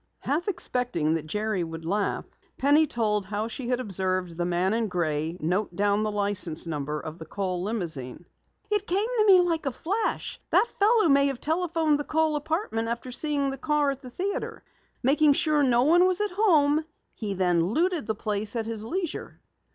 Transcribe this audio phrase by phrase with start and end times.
[0.21, 2.25] Half expecting that Jerry would laugh,
[2.57, 6.99] Penny told how she had observed the man in gray note down the license number
[6.99, 8.25] of the Kohl limousine.
[8.71, 10.41] "It came to me like a flash!
[10.49, 14.63] That fellow may have telephoned the Kohl apartment after seeing the car at the theatre.
[15.03, 16.83] Making sure no one was at home,
[17.13, 19.39] he then looted the place at his leisure."